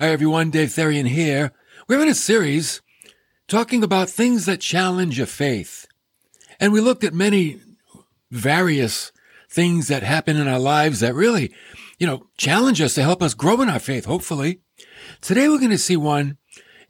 [0.00, 1.50] Hi everyone, Dave Therian here.
[1.88, 2.82] We're in a series
[3.48, 5.88] talking about things that challenge your faith.
[6.60, 7.58] And we looked at many
[8.30, 9.10] various
[9.50, 11.52] things that happen in our lives that really,
[11.98, 14.60] you know, challenge us to help us grow in our faith, hopefully.
[15.20, 16.38] Today we're going to see one.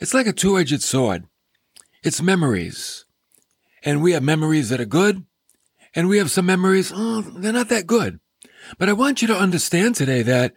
[0.00, 1.24] It's like a two-edged sword.
[2.04, 3.06] It's memories.
[3.82, 5.24] And we have memories that are good,
[5.94, 8.20] and we have some memories, oh, they're not that good.
[8.78, 10.52] But I want you to understand today that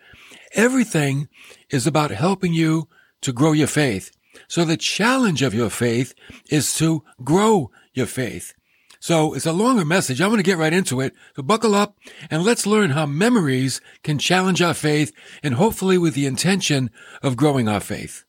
[0.53, 1.29] everything
[1.71, 2.87] is about helping you
[3.21, 4.11] to grow your faith.
[4.47, 6.13] So the challenge of your faith
[6.49, 8.53] is to grow your faith.
[8.99, 10.21] So it's a longer message.
[10.21, 11.13] I want to get right into it.
[11.35, 11.97] So buckle up
[12.29, 16.91] and let's learn how memories can challenge our faith and hopefully with the intention
[17.23, 18.25] of growing our faith.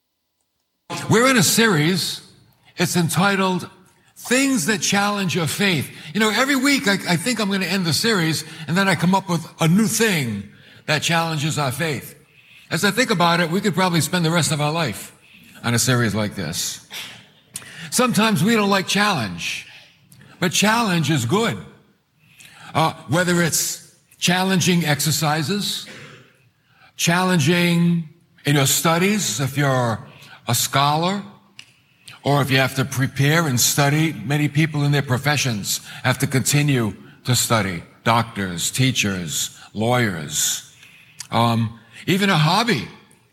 [1.11, 2.27] We're in a series.
[2.79, 3.69] It's entitled
[4.17, 5.91] Things That Challenge Your Faith.
[6.15, 8.89] You know, every week I, I think I'm going to end the series and then
[8.89, 10.48] I come up with a new thing
[10.87, 12.22] that challenges our faith.
[12.73, 15.15] As I think about it, we could probably spend the rest of our life
[15.62, 16.89] on a series like this.
[17.91, 19.69] Sometimes we don't like challenge,
[20.41, 21.59] but challenge is good.
[22.75, 25.87] Uh, whether it's challenging exercises,
[26.97, 28.09] challenging
[28.47, 29.98] in your studies, if you're
[30.48, 31.23] a scholar,
[32.25, 36.27] or if you have to prepare and study, many people in their professions have to
[36.27, 36.95] continue
[37.27, 37.83] to study.
[38.03, 40.75] Doctors, teachers, lawyers.
[41.31, 42.89] Um, even a hobby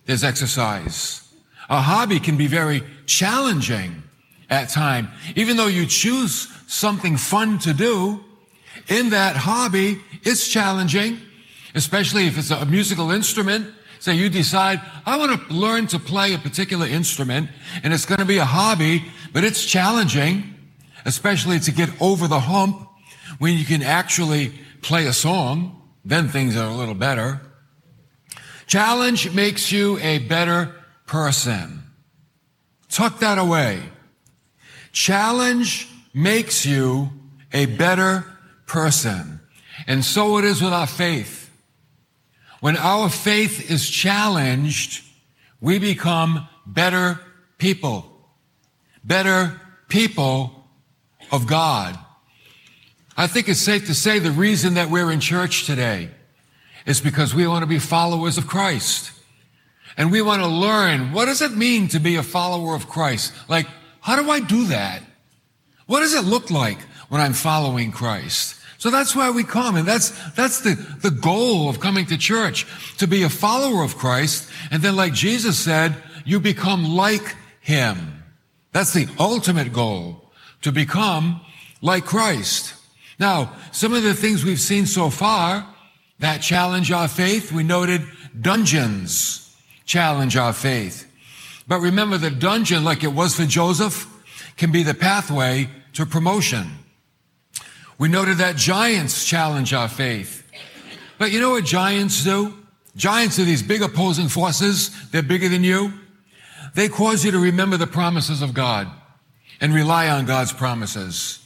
[0.07, 1.27] is exercise.
[1.69, 4.03] A hobby can be very challenging
[4.49, 5.09] at time.
[5.35, 8.23] Even though you choose something fun to do,
[8.87, 11.19] in that hobby, it's challenging,
[11.75, 13.67] especially if it's a musical instrument.
[13.99, 17.49] Say you decide, I want to learn to play a particular instrument,
[17.83, 20.55] and it's going to be a hobby, but it's challenging,
[21.05, 22.87] especially to get over the hump
[23.39, 25.81] when you can actually play a song.
[26.05, 27.41] Then things are a little better.
[28.69, 30.75] Challenge makes you a better
[31.07, 31.81] person.
[32.87, 33.81] Tuck that away.
[34.91, 37.09] Challenge makes you
[37.51, 38.25] a better
[38.67, 39.39] person.
[39.87, 41.49] And so it is with our faith.
[42.59, 45.03] When our faith is challenged,
[45.59, 47.19] we become better
[47.57, 48.05] people.
[49.03, 50.67] Better people
[51.31, 51.97] of God.
[53.17, 56.11] I think it's safe to say the reason that we're in church today
[56.89, 59.11] is because we want to be followers of Christ.
[59.95, 63.31] And we want to learn what does it mean to be a follower of Christ?
[63.47, 63.67] Like,
[64.01, 65.03] how do I do that?
[65.85, 66.79] What does it look like
[67.09, 68.55] when I'm following Christ?
[68.79, 69.75] So that's why we come.
[69.75, 72.65] And that's, that's the, the goal of coming to church,
[72.97, 74.49] to be a follower of Christ.
[74.71, 75.95] And then like Jesus said,
[76.25, 78.23] you become like him.
[78.71, 80.31] That's the ultimate goal,
[80.63, 81.41] to become
[81.83, 82.73] like Christ.
[83.19, 85.67] Now, some of the things we've seen so far
[86.19, 87.51] that challenge our faith.
[87.51, 88.01] We noted
[88.39, 91.05] dungeons challenge our faith.
[91.67, 94.07] But remember the dungeon, like it was for Joseph,
[94.57, 96.67] can be the pathway to promotion.
[97.97, 100.49] We noted that giants challenge our faith.
[101.17, 102.53] But you know what giants do?
[102.95, 104.89] Giants are these big opposing forces.
[105.11, 105.93] They're bigger than you.
[106.75, 108.87] They cause you to remember the promises of God
[109.61, 111.45] and rely on God's promises.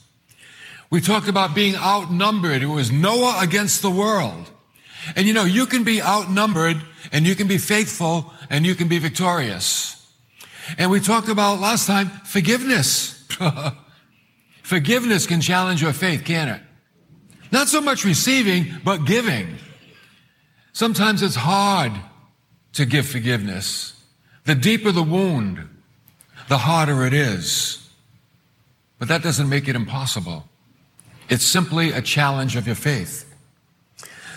[0.89, 2.61] We talked about being outnumbered.
[2.61, 4.51] It was Noah against the world.
[5.15, 6.81] And you know, you can be outnumbered
[7.11, 9.93] and you can be faithful and you can be victorious.
[10.77, 13.25] And we talked about last time forgiveness.
[14.63, 16.61] forgiveness can challenge your faith, can it?
[17.51, 19.57] Not so much receiving, but giving.
[20.71, 21.91] Sometimes it's hard
[22.73, 23.93] to give forgiveness.
[24.45, 25.69] The deeper the wound,
[26.49, 27.87] the harder it is.
[28.97, 30.47] But that doesn't make it impossible.
[31.29, 33.32] It's simply a challenge of your faith.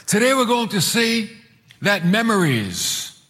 [0.07, 1.31] Today we're going to see
[1.83, 3.21] that memories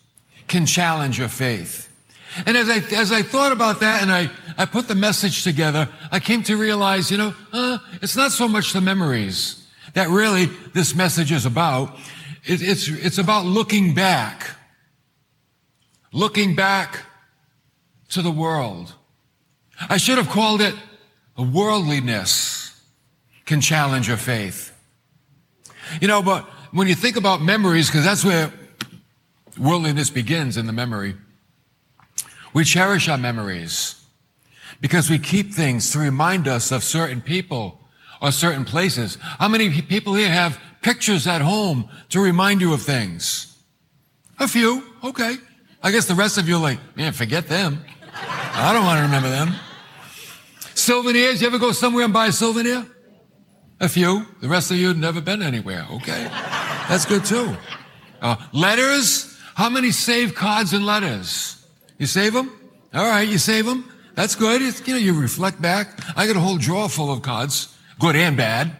[0.47, 1.91] can challenge your faith.
[2.45, 5.89] And as I, as I thought about that and I, I put the message together,
[6.13, 10.47] I came to realize, you know, uh, it's not so much the memories that really
[10.75, 11.97] this message is about.
[12.45, 14.51] It, it's, it's about looking back.
[16.13, 17.05] Looking back
[18.11, 18.95] to the world.
[19.89, 20.75] I should have called it
[21.39, 22.79] a worldliness
[23.47, 24.73] can challenge your faith.
[26.01, 26.47] You know, but
[26.77, 28.53] when you think about memories, because that's where
[29.59, 31.15] worldliness begins in the memory,
[32.53, 34.05] we cherish our memories
[34.83, 37.81] because we keep things to remind us of certain people
[38.21, 39.17] or certain places.
[39.23, 43.57] How many people here have pictures at home to remind you of things?
[44.39, 44.83] A few.
[45.03, 45.37] Okay.
[45.83, 47.83] I guess the rest of you are like, man, forget them.
[48.13, 49.55] I don't want to remember them.
[50.75, 51.41] Souvenirs.
[51.41, 52.87] You ever go somewhere and buy a souvenir?
[53.81, 54.27] A few.
[54.41, 55.87] The rest of you have never been anywhere.
[55.91, 56.25] Okay.
[56.89, 57.57] That's good too.
[58.23, 59.39] Uh, letters.
[59.55, 61.67] How many save cards and letters?
[61.99, 62.53] You save them?
[62.93, 63.91] All right, you save them.
[64.15, 64.63] That's good.
[64.63, 66.01] It's, you know, you reflect back.
[66.17, 68.77] I got a whole drawer full of cards, good and bad.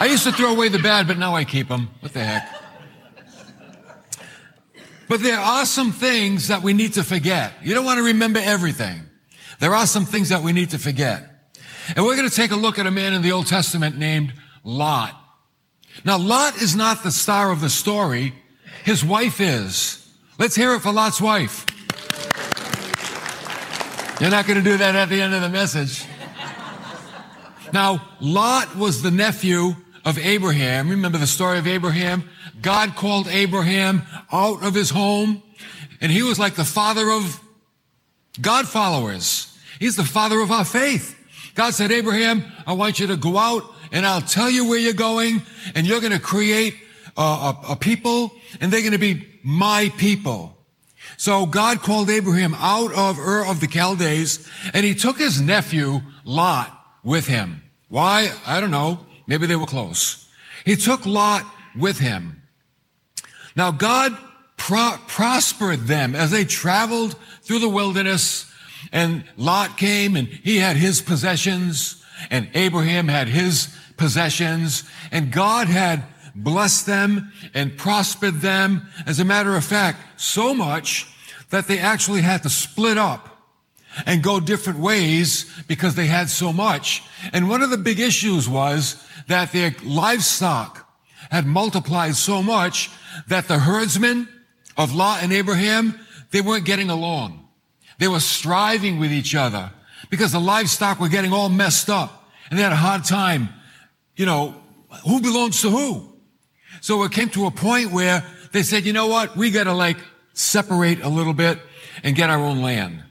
[0.00, 1.88] I used to throw away the bad, but now I keep them.
[2.00, 2.54] What the heck?
[5.08, 7.54] But there are some things that we need to forget.
[7.62, 9.00] You don't want to remember everything.
[9.58, 11.27] There are some things that we need to forget.
[11.96, 14.32] And we're going to take a look at a man in the Old Testament named
[14.64, 15.14] Lot.
[16.04, 18.34] Now, Lot is not the star of the story.
[18.84, 20.06] His wife is.
[20.38, 21.64] Let's hear it for Lot's wife.
[24.20, 26.04] You're not going to do that at the end of the message.
[27.72, 29.74] Now, Lot was the nephew
[30.04, 30.88] of Abraham.
[30.88, 32.28] Remember the story of Abraham?
[32.62, 34.02] God called Abraham
[34.32, 35.42] out of his home,
[36.00, 37.40] and he was like the father of
[38.40, 39.56] God followers.
[39.78, 41.17] He's the father of our faith.
[41.58, 44.92] God said, Abraham, I want you to go out and I'll tell you where you're
[44.92, 45.42] going
[45.74, 46.76] and you're going to create
[47.16, 50.56] a, a, a people and they're going to be my people.
[51.16, 56.00] So God called Abraham out of Ur of the Chaldees and he took his nephew
[56.24, 56.70] Lot
[57.02, 57.64] with him.
[57.88, 58.32] Why?
[58.46, 59.00] I don't know.
[59.26, 60.28] Maybe they were close.
[60.64, 61.44] He took Lot
[61.76, 62.40] with him.
[63.56, 64.16] Now God
[64.56, 68.47] pro- prospered them as they traveled through the wilderness
[68.92, 75.68] and Lot came and he had his possessions and Abraham had his possessions and God
[75.68, 76.04] had
[76.34, 78.88] blessed them and prospered them.
[79.06, 81.06] As a matter of fact, so much
[81.50, 83.28] that they actually had to split up
[84.06, 87.02] and go different ways because they had so much.
[87.32, 90.88] And one of the big issues was that their livestock
[91.30, 92.90] had multiplied so much
[93.26, 94.28] that the herdsmen
[94.76, 95.98] of Lot and Abraham,
[96.30, 97.47] they weren't getting along.
[97.98, 99.70] They were striving with each other
[100.10, 103.48] because the livestock were getting all messed up and they had a hard time,
[104.16, 104.54] you know,
[105.06, 106.12] who belongs to who?
[106.80, 109.36] So it came to a point where they said, you know what?
[109.36, 109.98] We got to like
[110.32, 111.58] separate a little bit
[112.02, 113.02] and get our own land.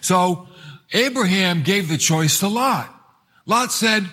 [0.00, 0.48] So
[0.92, 2.90] Abraham gave the choice to Lot.
[3.46, 4.08] Lot said,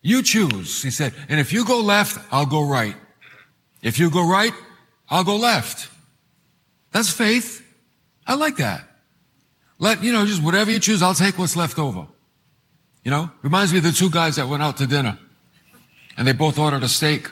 [0.00, 0.82] you choose.
[0.82, 2.96] He said, and if you go left, I'll go right.
[3.82, 4.52] If you go right,
[5.08, 5.90] I'll go left.
[6.92, 7.64] That's faith.
[8.26, 8.82] I like that.
[9.78, 12.06] Let, you know, just whatever you choose, I'll take what's left over.
[13.02, 15.18] You know, reminds me of the two guys that went out to dinner
[16.16, 17.30] and they both ordered a steak.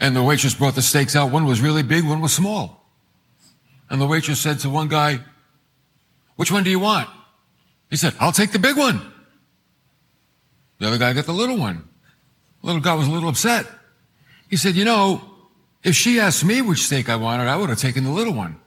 [0.00, 1.32] And the waitress brought the steaks out.
[1.32, 2.86] One was really big, one was small.
[3.90, 5.20] And the waitress said to one guy,
[6.36, 7.08] which one do you want?
[7.90, 9.00] He said, I'll take the big one.
[10.78, 11.88] The other guy got the little one.
[12.60, 13.66] The little guy was a little upset.
[14.48, 15.20] He said, you know,
[15.82, 18.60] if she asked me which steak I wanted, I would have taken the little one.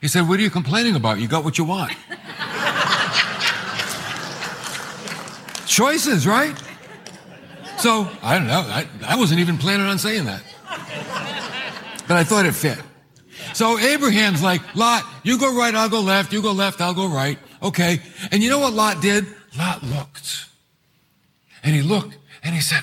[0.00, 1.18] He said, what are you complaining about?
[1.20, 1.92] You got what you want.
[5.66, 6.56] Choices, right?
[7.78, 8.60] So, I don't know.
[8.60, 10.42] I, I wasn't even planning on saying that.
[12.08, 12.78] But I thought it fit.
[13.54, 16.32] So Abraham's like, Lot, you go right, I'll go left.
[16.32, 17.38] You go left, I'll go right.
[17.62, 18.00] Okay.
[18.30, 19.26] And you know what Lot did?
[19.58, 20.46] Lot looked.
[21.62, 22.82] And he looked and he said,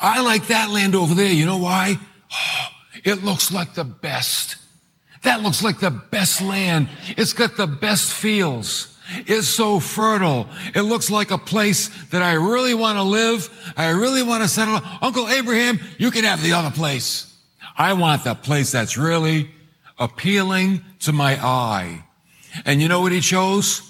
[0.00, 1.32] I like that land over there.
[1.32, 1.98] You know why?
[2.32, 2.66] Oh,
[3.04, 4.56] it looks like the best.
[5.24, 6.88] That looks like the best land.
[7.16, 8.96] It's got the best fields.
[9.26, 10.48] It's so fertile.
[10.74, 13.50] It looks like a place that I really want to live.
[13.76, 14.80] I really want to settle.
[15.02, 17.34] Uncle Abraham, you can have the other place.
[17.76, 19.50] I want the place that's really
[19.98, 22.04] appealing to my eye.
[22.64, 23.82] And you know what he chose?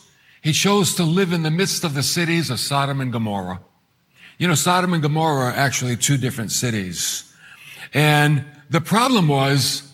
[0.42, 3.60] He chose to live in the midst of the cities of Sodom and Gomorrah.
[4.38, 7.32] You know, Sodom and Gomorrah are actually two different cities.
[7.92, 9.93] And the problem was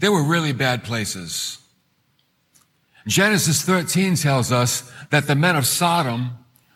[0.00, 1.58] they were really bad places.
[3.06, 6.30] Genesis 13 tells us that the men of Sodom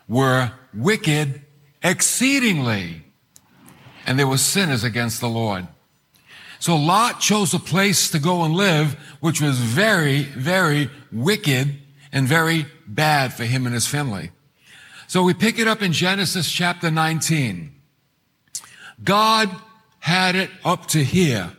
[0.07, 1.41] were wicked
[1.83, 3.03] exceedingly,
[4.05, 5.67] and they were sinners against the Lord.
[6.59, 11.79] So Lot chose a place to go and live, which was very, very wicked
[12.11, 14.31] and very bad for him and his family.
[15.07, 17.71] So we pick it up in Genesis chapter 19.
[19.03, 19.49] God
[19.99, 21.51] had it up to here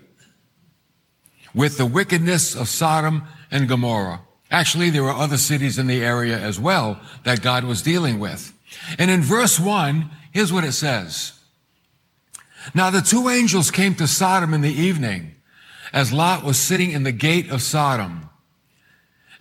[1.56, 4.20] with the wickedness of Sodom and Gomorrah.
[4.50, 8.52] Actually, there were other cities in the area as well that God was dealing with.
[8.98, 11.32] And in verse one, here's what it says.
[12.74, 15.34] Now the two angels came to Sodom in the evening
[15.92, 18.28] as Lot was sitting in the gate of Sodom.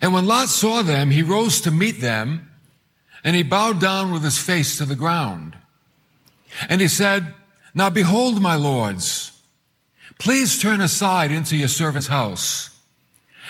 [0.00, 2.50] And when Lot saw them, he rose to meet them
[3.22, 5.56] and he bowed down with his face to the ground.
[6.68, 7.34] And he said,
[7.74, 9.35] Now behold, my lords,
[10.18, 12.70] please turn aside into your servant's house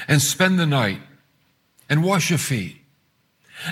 [0.08, 1.00] and spend the night
[1.88, 2.76] and wash your feet.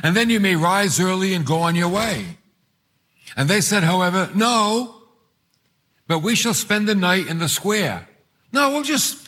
[0.02, 2.38] And then you may rise early and go on your way.
[3.36, 5.02] And they said, however, no,
[6.06, 8.08] but we shall spend the night in the square.
[8.52, 9.24] No, we'll just,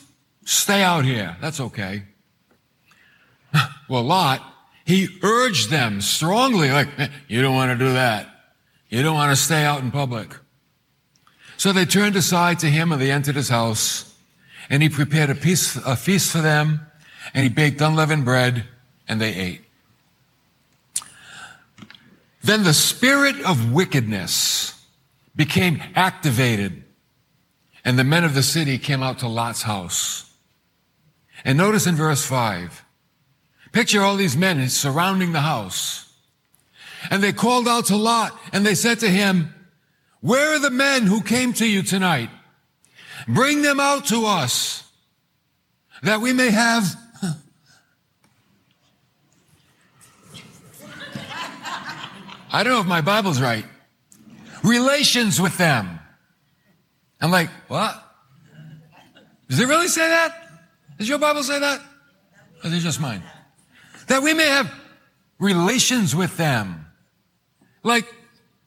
[0.47, 1.37] Stay out here.
[1.41, 2.05] That's okay.
[3.89, 4.43] Well, Lot,
[4.85, 8.27] he urged them strongly, like, eh, you don't want to do that.
[8.89, 10.35] You don't want to stay out in public.
[11.57, 14.15] So they turned aside to him and they entered his house
[14.69, 16.87] and he prepared a, piece, a feast for them
[17.35, 18.65] and he baked unleavened bread
[19.09, 19.63] and they ate.
[22.43, 24.81] Then the spirit of wickedness
[25.35, 26.85] became activated
[27.85, 30.31] and the men of the city came out to Lot's house.
[31.45, 32.85] And notice in verse 5,
[33.73, 36.13] picture all these men surrounding the house.
[37.11, 39.55] And they called out to Lot and they said to him,
[40.21, 42.31] where are the men who came to you tonight?
[43.29, 44.85] Bring them out to us
[46.03, 46.97] that we may have
[52.57, 53.67] I don't know if my Bible's right.
[54.63, 55.99] Relations with them.
[57.21, 58.03] I'm like, what?
[59.51, 60.35] Does it really say that?
[60.99, 61.81] Does your Bible say that?
[62.65, 63.23] Or is it just mine?
[64.09, 64.73] That we may have
[65.39, 66.87] relations with them.
[67.83, 68.07] Like,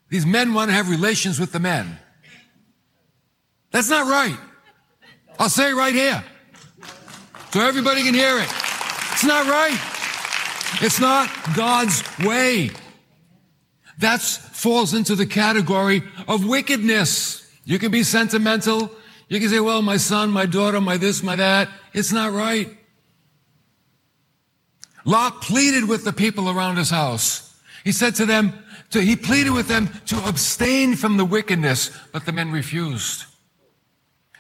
[0.10, 1.98] these men want to have relations with the men.
[3.72, 4.38] That's not right.
[5.38, 6.24] I'll say it right here.
[7.52, 8.50] So everybody can hear it.
[9.14, 9.78] It's not right.
[10.82, 12.72] It's not God's way.
[14.00, 17.50] That falls into the category of wickedness.
[17.66, 18.92] You can be sentimental.
[19.28, 21.70] You can say, well, my son, my daughter, my this, my that.
[21.94, 22.76] It's not right.
[25.06, 27.56] Lot pleaded with the people around his house.
[27.84, 28.54] He said to them,
[28.92, 33.26] to, he pleaded with them to abstain from the wickedness, but the men refused.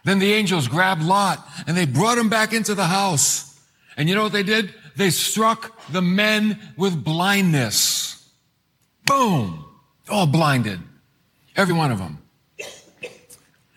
[0.03, 3.59] Then the angels grabbed Lot and they brought him back into the house.
[3.97, 4.73] And you know what they did?
[4.95, 8.29] They struck the men with blindness.
[9.05, 9.65] Boom!
[10.09, 10.79] All blinded.
[11.55, 12.19] Every one of them.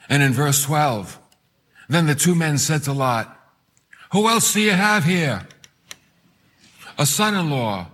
[0.09, 1.19] And in verse 12,
[1.89, 3.37] then the two men said to Lot,
[4.13, 5.47] Who else do you have here?
[6.99, 7.87] A son in law,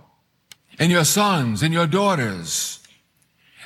[0.79, 2.79] and your sons and your daughters,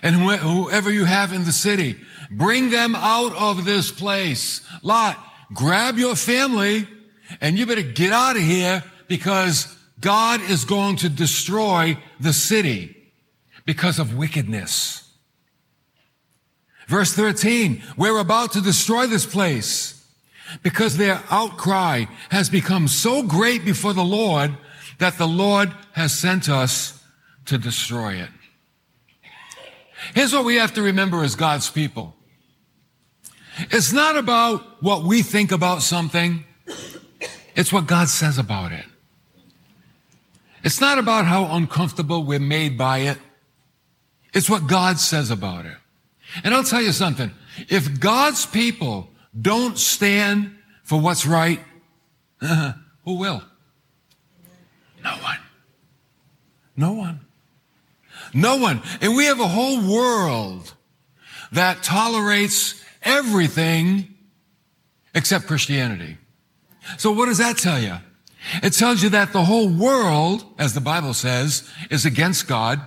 [0.02, 1.96] and whoever you have in the city,
[2.30, 4.62] bring them out of this place.
[4.82, 5.18] Lot,
[5.54, 6.88] grab your family,
[7.40, 12.98] and you better get out of here because God is going to destroy the city
[13.64, 15.10] because of wickedness.
[16.88, 20.06] Verse 13, we're about to destroy this place
[20.64, 24.58] because their outcry has become so great before the Lord
[25.00, 27.03] that the Lord has sent us
[27.46, 28.30] to destroy it.
[30.14, 32.16] Here's what we have to remember as God's people.
[33.72, 36.44] It's not about what we think about something.
[37.56, 38.86] It's what God says about it.
[40.64, 43.18] It's not about how uncomfortable we're made by it.
[44.34, 45.78] It's what God says about it.
[46.44, 47.32] And I'll tell you something.
[47.70, 49.10] If God's people
[49.40, 51.60] don't stand for what's right,
[52.40, 52.74] who
[53.06, 53.44] will?
[55.04, 55.38] No one.
[56.76, 57.23] No one.
[58.34, 58.82] No one.
[59.02, 60.74] And we have a whole world
[61.52, 64.16] that tolerates everything
[65.14, 66.18] except Christianity.
[66.98, 67.98] So what does that tell you?
[68.62, 72.82] It tells you that the whole world, as the Bible says, is against God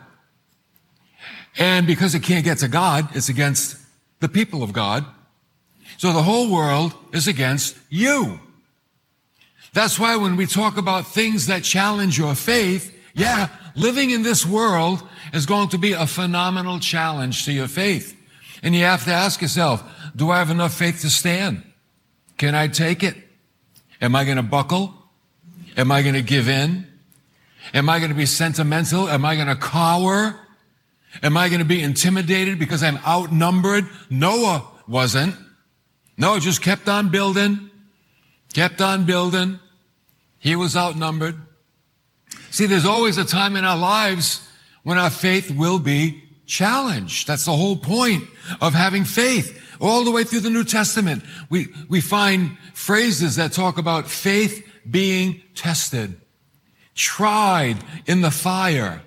[1.59, 3.79] and because it can't get to God, it's against
[4.21, 5.05] the people of God.
[5.99, 8.41] So the whole world is against you.
[9.73, 14.45] That's why when we talk about things that challenge your faith, yeah, living in this
[14.45, 18.17] world is going to be a phenomenal challenge to your faith.
[18.63, 21.63] And you have to ask yourself, do I have enough faith to stand?
[22.39, 23.17] Can I take it?
[24.01, 24.95] Am I going to buckle?
[25.77, 26.87] Am I going to give in?
[27.75, 29.09] Am I going to be sentimental?
[29.09, 30.39] Am I going to cower?
[31.23, 33.87] Am I going to be intimidated because I'm outnumbered?
[34.11, 35.35] Noah wasn't.
[36.17, 37.71] Noah just kept on building,
[38.55, 39.59] kept on building.
[40.39, 41.37] He was outnumbered.
[42.51, 44.49] See, there's always a time in our lives
[44.83, 47.27] when our faith will be challenged.
[47.27, 48.25] That's the whole point
[48.61, 49.63] of having faith.
[49.81, 54.67] All the way through the New Testament, we, we find phrases that talk about faith
[54.89, 56.19] being tested,
[56.95, 59.03] tried in the fire.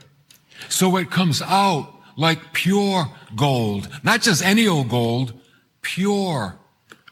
[0.67, 3.89] So it comes out like pure gold.
[4.03, 5.33] Not just any old gold,
[5.81, 6.59] pure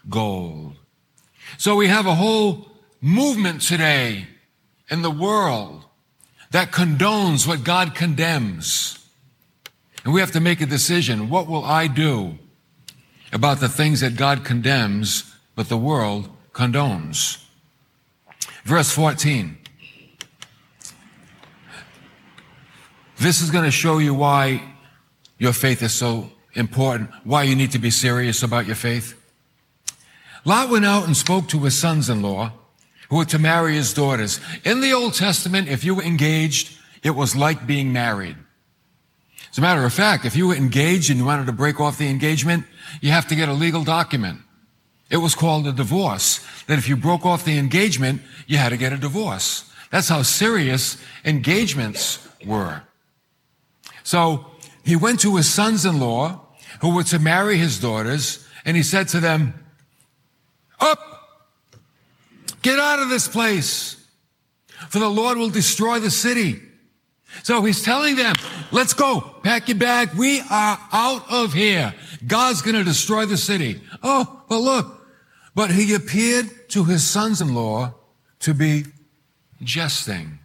[0.10, 0.76] gold.
[1.58, 2.68] So we have a whole
[3.02, 4.28] movement today
[4.92, 5.86] in the world
[6.52, 9.00] that condones what God condemns.
[10.04, 11.30] And we have to make a decision.
[11.30, 12.38] What will I do
[13.34, 17.44] about the things that God condemns, but the world condones?
[18.64, 19.58] Verse 14.
[23.18, 24.62] This is going to show you why
[25.40, 29.16] your faith is so important, why you need to be serious about your faith.
[30.46, 32.54] Lot went out and spoke to his sons-in-law
[33.10, 34.40] who were to marry his daughters.
[34.64, 38.36] In the Old Testament, if you were engaged, it was like being married.
[39.52, 41.98] As a matter of fact, if you were engaged and you wanted to break off
[41.98, 42.66] the engagement,
[43.02, 44.42] you have to get a legal document.
[45.10, 46.46] It was called a divorce.
[46.68, 49.72] That if you broke off the engagement, you had to get a divorce.
[49.90, 52.84] That's how serious engagements were.
[54.04, 54.46] So
[54.84, 56.42] he went to his sons-in-law
[56.82, 59.54] who were to marry his daughters and he said to them,
[60.80, 61.17] up,
[62.68, 63.96] get out of this place
[64.90, 66.62] for the Lord will destroy the city.
[67.44, 68.36] So he's telling them,
[68.74, 70.10] let's go, pack your bag.
[70.18, 71.94] We are out of here.
[72.26, 73.82] God's going to destroy the city.
[74.04, 75.08] Oh, but look,
[75.56, 77.94] but he appeared to his sons-in-law
[78.40, 78.86] to be
[79.64, 80.40] jesting.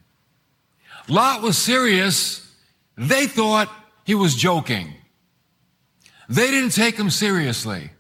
[1.09, 2.55] Lot was serious.
[2.97, 3.69] They thought
[4.05, 4.95] he was joking.
[6.29, 7.91] They didn't take him seriously.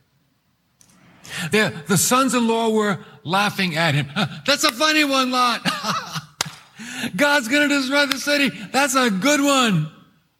[1.50, 4.08] The, the sons-in-law were laughing at him.
[4.46, 5.60] That's a funny one, Lot.
[7.16, 8.48] God's going to destroy the city.
[8.72, 9.90] That's a good one.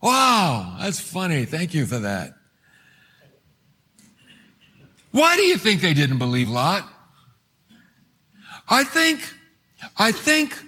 [0.01, 1.45] Wow, that's funny.
[1.45, 2.35] Thank you for that.
[5.12, 6.89] Why do you think they didn't believe Lot?
[8.69, 9.21] I think,
[9.97, 10.59] I think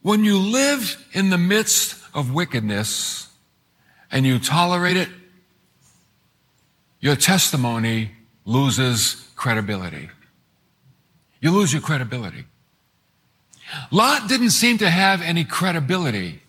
[0.00, 3.28] when you live in the midst of wickedness
[4.10, 5.08] and you tolerate it,
[7.00, 8.12] your testimony
[8.44, 10.08] loses credibility.
[11.42, 12.44] You lose your credibility.
[13.90, 16.40] Lot didn't seem to have any credibility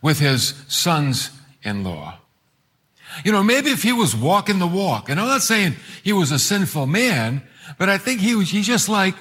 [0.00, 1.30] with his sons
[1.62, 2.18] in law.
[3.24, 6.30] You know, maybe if he was walking the walk, and I'm not saying he was
[6.30, 7.42] a sinful man,
[7.78, 9.16] but I think he was, he just like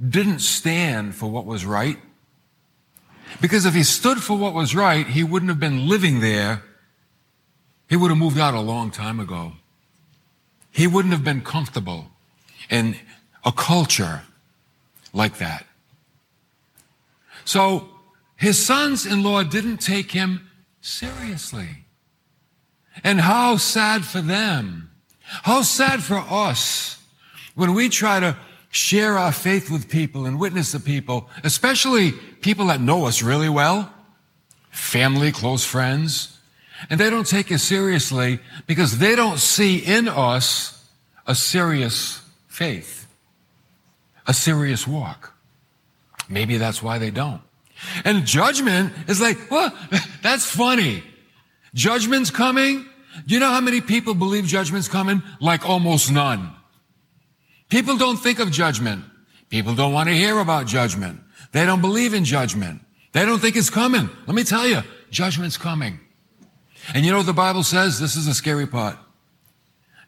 [0.00, 1.98] didn't stand for what was right.
[3.40, 6.62] Because if he stood for what was right, he wouldn't have been living there.
[7.88, 9.52] He would have moved out a long time ago.
[10.70, 12.06] He wouldn't have been comfortable
[12.70, 12.96] in
[13.46, 14.22] a culture
[15.14, 15.64] like that.
[17.46, 17.88] So
[18.36, 20.50] his sons in law didn't take him
[20.82, 21.68] seriously.
[23.02, 24.90] And how sad for them.
[25.20, 27.02] How sad for us
[27.54, 28.36] when we try to
[28.70, 33.48] share our faith with people and witness to people, especially people that know us really
[33.48, 33.92] well,
[34.70, 36.38] family, close friends,
[36.90, 40.84] and they don't take us seriously because they don't see in us
[41.26, 43.05] a serious faith,
[44.26, 45.34] a serious walk.
[46.28, 47.40] Maybe that's why they don't.
[48.04, 49.72] And judgment is like, well,
[50.22, 51.02] that's funny.
[51.74, 52.86] Judgment's coming.
[53.26, 55.22] Do you know how many people believe judgment's coming?
[55.40, 56.52] Like almost none.
[57.68, 59.04] People don't think of judgment.
[59.48, 61.20] People don't want to hear about judgment.
[61.52, 62.82] They don't believe in judgment.
[63.12, 64.10] They don't think it's coming.
[64.26, 66.00] Let me tell you, judgment's coming.
[66.94, 67.98] And you know what the Bible says?
[67.98, 68.96] This is the scary part.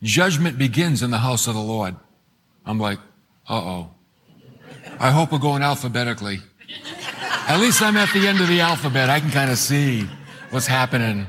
[0.02, 1.96] Judgment begins in the house of the Lord.
[2.64, 2.98] I'm like,
[3.48, 3.90] uh-oh.
[5.00, 6.40] I hope we're going alphabetically.
[7.48, 9.08] At least I'm at the end of the alphabet.
[9.08, 10.08] I can kind of see
[10.50, 11.26] what's happening.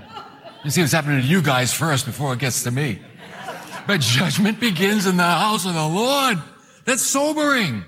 [0.64, 3.00] You see what's happening to you guys first before it gets to me.
[3.86, 6.40] But judgment begins in the house of the Lord.
[6.86, 7.84] That's sobering.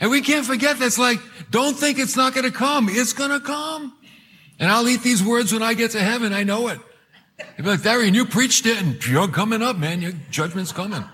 [0.00, 1.18] And we can't forget that's like,
[1.50, 2.88] don't think it's not going to come.
[2.90, 3.96] It's going to come.
[4.58, 6.32] And I'll eat these words when I get to heaven.
[6.32, 6.80] I know it.
[7.56, 10.02] You'll be like, Darian, you preached it and you're coming up, man.
[10.02, 11.04] Your judgment's coming.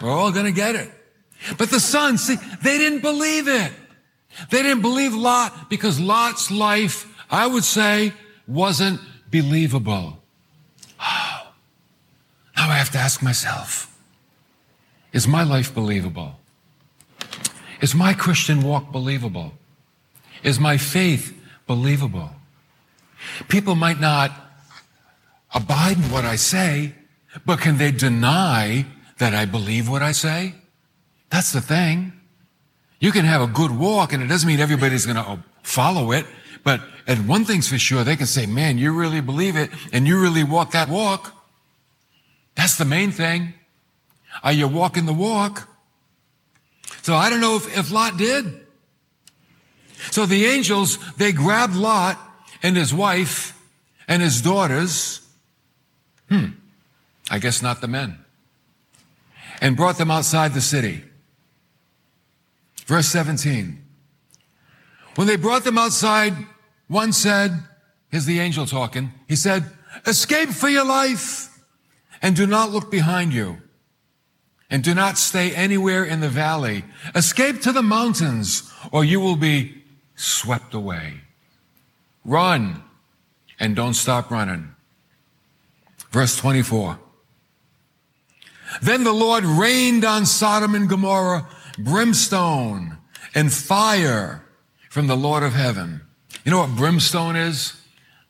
[0.00, 0.90] We're all going to get it.
[1.58, 3.72] But the sons, see, they didn't believe it.
[4.50, 8.12] They didn't believe Lot because Lot's life, I would say,
[8.46, 10.18] wasn't believable.
[11.00, 11.52] Oh.
[12.56, 13.90] Now I have to ask myself,
[15.12, 16.38] is my life believable?
[17.80, 19.52] Is my Christian walk believable?
[20.42, 22.30] Is my faith believable?
[23.48, 24.32] People might not
[25.54, 26.94] abide in what I say,
[27.44, 28.86] but can they deny
[29.18, 30.54] that I believe what I say?
[31.34, 32.12] That's the thing.
[33.00, 36.26] You can have a good walk and it doesn't mean everybody's going to follow it.
[36.62, 40.06] But, and one thing's for sure, they can say, man, you really believe it and
[40.06, 41.34] you really walk that walk.
[42.54, 43.54] That's the main thing.
[44.44, 45.68] Are you walking the walk?
[47.02, 48.60] So I don't know if, if Lot did.
[50.12, 52.16] So the angels, they grabbed Lot
[52.62, 53.60] and his wife
[54.06, 55.20] and his daughters.
[56.28, 56.50] Hmm.
[57.28, 58.24] I guess not the men.
[59.60, 61.02] And brought them outside the city.
[62.86, 63.82] Verse 17.
[65.14, 66.34] When they brought them outside,
[66.88, 67.52] one said,
[68.10, 69.12] here's the angel talking.
[69.28, 69.64] He said,
[70.06, 71.58] escape for your life
[72.20, 73.58] and do not look behind you
[74.70, 76.84] and do not stay anywhere in the valley.
[77.14, 79.82] Escape to the mountains or you will be
[80.16, 81.20] swept away.
[82.24, 82.82] Run
[83.60, 84.74] and don't stop running.
[86.10, 86.98] Verse 24.
[88.82, 91.46] Then the Lord rained on Sodom and Gomorrah
[91.78, 92.98] brimstone
[93.34, 94.44] and fire
[94.90, 96.02] from the Lord of heaven.
[96.44, 97.80] You know what brimstone is?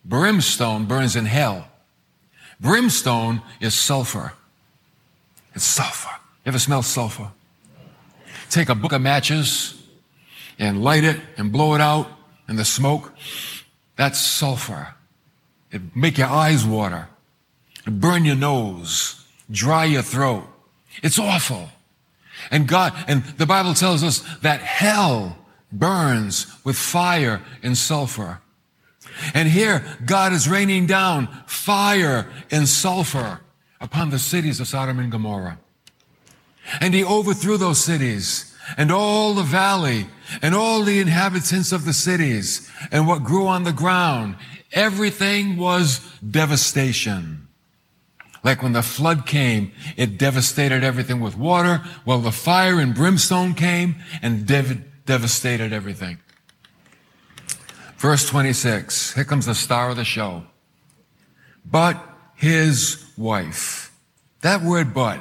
[0.04, 1.68] Brimstone burns in hell.
[2.60, 4.32] Brimstone is sulfur.
[5.54, 6.10] It's sulfur.
[6.44, 7.30] You ever smell sulfur?
[8.50, 9.82] Take a book of matches
[10.58, 12.08] and light it and blow it out
[12.46, 13.12] and the smoke.
[13.96, 14.94] That's sulfur.
[15.70, 17.08] It make your eyes water.
[17.86, 20.44] It burn your nose, dry your throat.
[21.02, 21.68] It's awful.
[22.50, 25.38] And God, and the Bible tells us that hell
[25.72, 28.40] burns with fire and sulfur.
[29.32, 33.40] And here, God is raining down fire and sulfur
[33.80, 35.58] upon the cities of Sodom and Gomorrah.
[36.80, 40.06] And he overthrew those cities and all the valley
[40.42, 44.36] and all the inhabitants of the cities and what grew on the ground.
[44.72, 47.43] Everything was devastation.
[48.44, 51.82] Like when the flood came, it devastated everything with water.
[52.04, 56.18] Well, the fire and brimstone came and dev- devastated everything.
[57.96, 59.14] Verse 26.
[59.14, 60.44] Here comes the star of the show.
[61.64, 61.96] But
[62.34, 63.90] his wife.
[64.42, 65.20] That word but.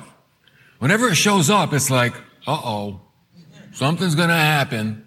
[0.79, 2.13] Whenever it shows up, it's like,
[2.45, 2.99] uh oh,
[3.71, 5.05] something's going to happen.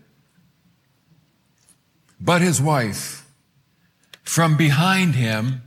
[2.18, 3.26] But his wife,
[4.22, 5.60] from behind him,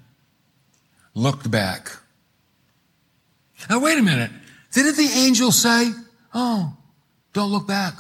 [1.13, 1.91] looked back.
[3.67, 4.32] Now, wait a minute.
[4.72, 5.91] Didn't the angel say,
[6.34, 6.78] Oh,
[7.34, 7.95] don't look back?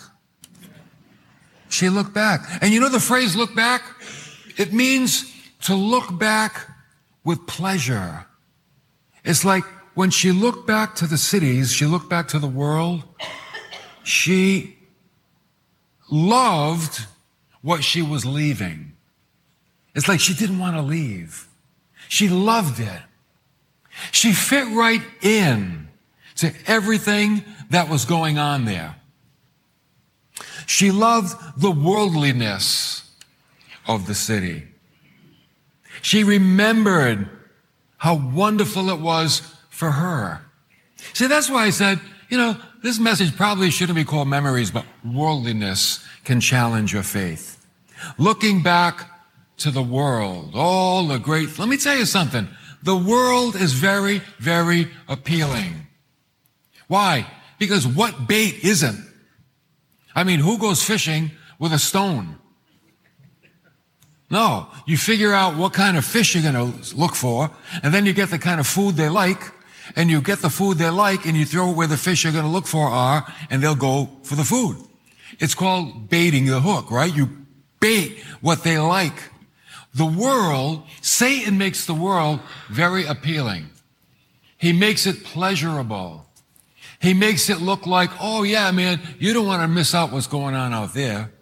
[1.69, 2.41] She looked back.
[2.61, 3.83] And you know the phrase look back?
[4.57, 6.67] It means to look back
[7.23, 8.25] with pleasure.
[9.23, 13.03] It's like when she looked back to the cities, she looked back to the world,
[14.03, 14.77] she
[16.09, 17.05] loved
[17.61, 18.93] what she was leaving.
[19.93, 21.47] It's like she didn't want to leave.
[22.07, 23.01] She loved it.
[24.11, 25.87] She fit right in
[26.35, 28.95] to everything that was going on there.
[30.65, 33.09] She loved the worldliness
[33.87, 34.67] of the city.
[36.01, 37.29] She remembered
[37.97, 40.41] how wonderful it was for her.
[41.13, 44.85] See, that's why I said, you know, this message probably shouldn't be called memories, but
[45.03, 47.65] worldliness can challenge your faith.
[48.17, 49.09] Looking back
[49.57, 52.47] to the world, all the great, let me tell you something.
[52.83, 55.87] The world is very, very appealing.
[56.87, 57.27] Why?
[57.57, 59.05] Because what bait isn't?
[60.15, 62.37] I mean, who goes fishing with a stone?
[64.31, 67.49] No, you figure out what kind of fish you're going to look for,
[67.81, 69.41] and then you get the kind of food they like,
[69.95, 72.33] and you get the food they like, and you throw it where the fish you're
[72.33, 74.77] going to look for are, and they'll go for the food.
[75.39, 77.13] It's called baiting the hook, right?
[77.13, 77.29] You
[77.79, 79.15] bait what they like.
[79.99, 83.69] The world, Satan makes the world very appealing.
[84.57, 86.25] He makes it pleasurable.
[87.01, 90.25] He makes it look like, oh yeah, man, you don't want to miss out what's
[90.25, 91.33] going on out there,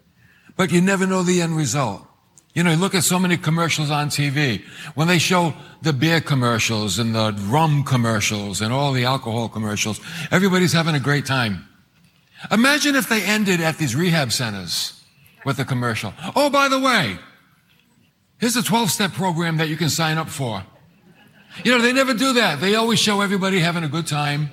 [0.56, 2.04] but you never know the end result.
[2.52, 4.64] You know, you look at so many commercials on TV.
[4.96, 10.00] When they show the beer commercials and the rum commercials and all the alcohol commercials,
[10.32, 11.64] everybody's having a great time.
[12.50, 15.00] Imagine if they ended at these rehab centers
[15.44, 16.12] with a commercial.
[16.34, 17.18] Oh, by the way,
[18.38, 20.64] here's a 12 step program that you can sign up for.
[21.64, 22.60] You know, they never do that.
[22.60, 24.50] They always show everybody having a good time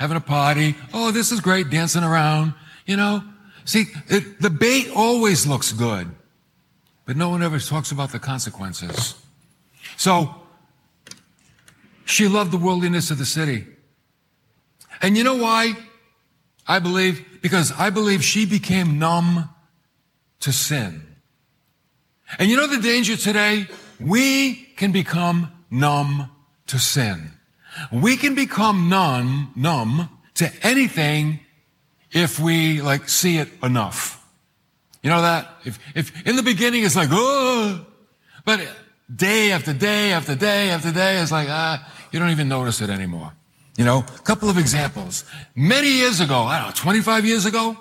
[0.00, 0.74] having a party.
[0.94, 2.54] Oh, this is great, dancing around,
[2.86, 3.22] you know.
[3.66, 6.10] See, it, the bait always looks good,
[7.04, 9.14] but no one ever talks about the consequences.
[9.98, 10.34] So,
[12.06, 13.66] she loved the worldliness of the city.
[15.02, 15.74] And you know why?
[16.66, 19.50] I believe, because I believe she became numb
[20.40, 21.09] to sin.
[22.38, 23.66] And you know the danger today?
[23.98, 26.30] We can become numb
[26.68, 27.32] to sin.
[27.92, 31.40] We can become numb, numb to anything
[32.12, 34.16] if we like see it enough.
[35.02, 35.48] You know that?
[35.64, 37.86] If, if in the beginning it's like, oh,
[38.44, 38.60] but
[39.14, 42.90] day after day after day after day, it's like, ah, you don't even notice it
[42.90, 43.32] anymore.
[43.76, 45.24] You know, a couple of examples.
[45.54, 47.78] Many years ago, I don't know, 25 years ago,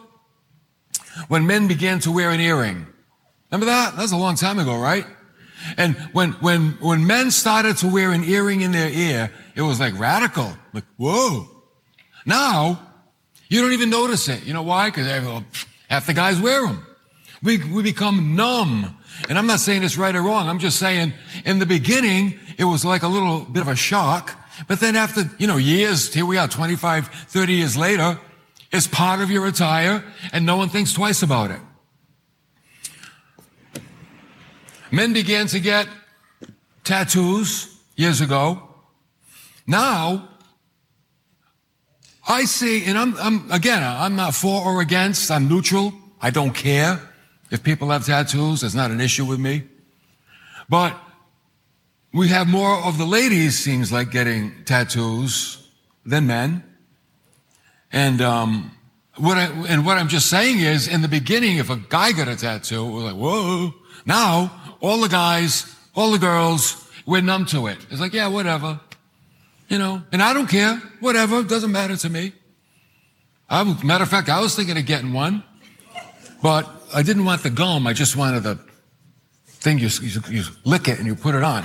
[1.28, 2.88] when men began to wear an earring.
[3.52, 3.96] Remember that?
[3.96, 5.06] That was a long time ago, right?
[5.78, 9.80] And when, when, when men started to wear an earring in their ear, it was
[9.80, 10.54] like radical.
[10.74, 11.48] Like, whoa.
[12.26, 12.80] Now,
[13.50, 14.46] you don't even notice it.
[14.46, 14.90] You know why?
[14.90, 15.08] Because
[15.90, 16.86] half the guys wear them.
[17.42, 18.96] We, we become numb.
[19.28, 20.48] And I'm not saying it's right or wrong.
[20.48, 21.14] I'm just saying
[21.46, 24.36] in the beginning, it was like a little bit of a shock.
[24.68, 28.20] But then after, you know, years, here we are, 25, 30 years later,
[28.72, 31.60] it's part of your attire and no one thinks twice about it.
[34.92, 35.88] Men began to get
[36.84, 38.64] tattoos years ago.
[39.68, 40.30] Now,
[42.28, 45.94] I see, and I'm, I'm, again, I'm not for or against, I'm neutral.
[46.22, 47.00] I don't care
[47.52, 48.64] if people have tattoos.
[48.64, 49.64] It's not an issue with me.
[50.68, 50.98] But
[52.14, 55.68] we have more of the ladies, seems like, getting tattoos
[56.06, 56.64] than men.
[57.92, 58.72] And, um,
[59.18, 62.28] what I, and what I'm just saying is, in the beginning, if a guy got
[62.28, 63.74] a tattoo, it was like, whoa.
[64.06, 67.78] Now, all the guys, all the girls, we're numb to it.
[67.90, 68.80] It's like, yeah, whatever.
[69.68, 70.78] You know, and I don't care.
[71.00, 71.44] Whatever.
[71.44, 72.34] Doesn't matter to me.
[73.50, 75.44] I, matter of fact, I was thinking of getting one,
[76.42, 77.88] but I didn't want the gum.
[77.88, 78.60] I just wanted the
[79.48, 81.64] thing you, you, you lick it and you put it on.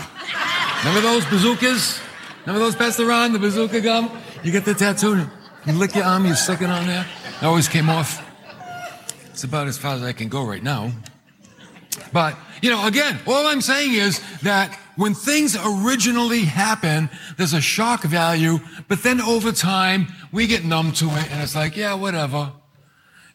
[0.79, 2.01] Remember those bazookas?
[2.41, 4.11] Remember those Pastor Ron, the bazooka gum?
[4.43, 5.27] You get the tattoo,
[5.67, 7.07] you lick your arm, you stick it on there.
[7.41, 8.23] It always came off.
[9.31, 10.91] It's about as far as I can go right now.
[12.13, 17.61] But, you know, again, all I'm saying is that when things originally happen, there's a
[17.61, 21.95] shock value, but then over time, we get numb to it, and it's like, yeah,
[21.95, 22.53] whatever.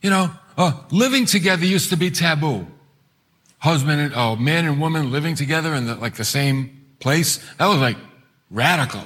[0.01, 2.67] You know, uh, living together used to be taboo.
[3.59, 7.37] Husband and, oh, man and woman living together in the, like the same place.
[7.57, 7.97] That was like
[8.49, 9.03] radical.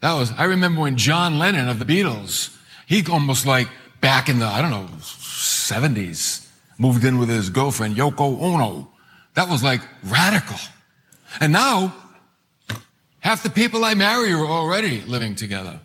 [0.00, 2.54] That was, I remember when John Lennon of the Beatles,
[2.86, 3.68] he almost like
[4.00, 6.45] back in the, I don't know, 70s,
[6.78, 8.90] moved in with his girlfriend, Yoko Ono.
[9.34, 10.56] That was like radical.
[11.40, 11.94] And now,
[13.20, 15.80] half the people I marry are already living together.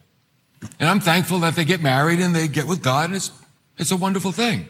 [0.80, 3.32] And I'm thankful that they get married and they get with God, and it's,
[3.78, 4.68] it's a wonderful thing.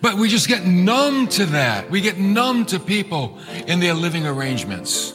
[0.00, 1.90] But we just get numb to that.
[1.90, 5.14] We get numb to people in their living arrangements.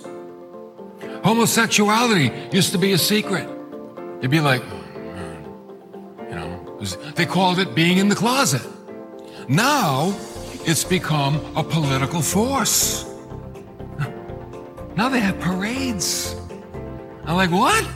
[1.23, 3.47] Homosexuality used to be a secret.
[4.21, 6.78] You'd be like, oh, you know,
[7.15, 8.62] they called it being in the closet.
[9.47, 10.12] Now
[10.65, 13.06] it's become a political force.
[14.95, 16.36] Now they have parades.
[17.26, 17.88] I'm like, what?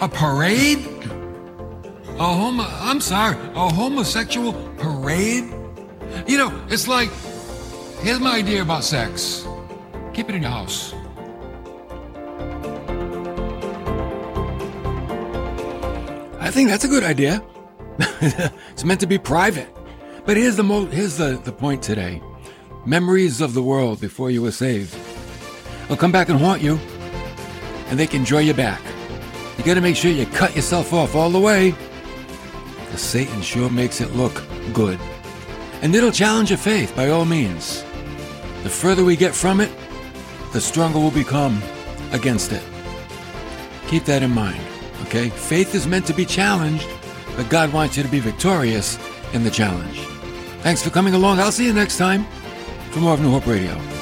[0.00, 0.78] A parade?
[2.18, 5.44] A homo, I'm sorry, a homosexual parade?
[6.26, 7.10] You know, it's like,
[8.00, 9.46] here's my idea about sex.
[10.12, 10.94] Keep it in your house.
[16.40, 17.42] I think that's a good idea.
[17.98, 19.68] it's meant to be private.
[20.24, 22.22] But here's the mo- here's the, the point today.
[22.86, 24.96] Memories of the world before you were saved.
[25.88, 26.78] They'll come back and haunt you,
[27.88, 28.80] and they can draw you back.
[29.58, 31.74] You gotta make sure you cut yourself off all the way.
[32.84, 34.98] Because Satan sure makes it look good.
[35.82, 37.82] And it'll challenge your faith by all means.
[38.62, 39.70] The further we get from it,
[40.52, 41.62] the stronger we'll become
[42.12, 42.62] against it.
[43.88, 44.62] Keep that in mind,
[45.02, 45.30] okay?
[45.30, 46.86] Faith is meant to be challenged,
[47.36, 48.98] but God wants you to be victorious
[49.32, 50.09] in the challenge.
[50.62, 51.40] Thanks for coming along.
[51.40, 52.24] I'll see you next time
[52.90, 53.99] for more of New Hope Radio.